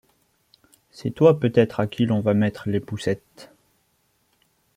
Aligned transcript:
C’est 0.89 1.11
toi 1.11 1.39
peut-être 1.39 1.79
à 1.79 1.85
qui 1.85 2.07
l’on 2.07 2.21
va 2.21 2.33
mettre 2.33 2.69
les 2.69 2.79
poucettes. 2.79 3.51